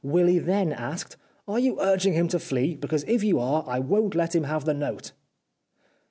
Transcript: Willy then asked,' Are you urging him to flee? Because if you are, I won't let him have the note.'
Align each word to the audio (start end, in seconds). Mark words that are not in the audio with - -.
Willy 0.03 0.39
then 0.39 0.73
asked,' 0.73 1.15
Are 1.47 1.59
you 1.59 1.79
urging 1.79 2.13
him 2.13 2.27
to 2.29 2.39
flee? 2.39 2.75
Because 2.75 3.03
if 3.07 3.23
you 3.23 3.37
are, 3.37 3.63
I 3.67 3.77
won't 3.77 4.15
let 4.15 4.33
him 4.33 4.45
have 4.45 4.65
the 4.65 4.73
note.' 4.73 5.11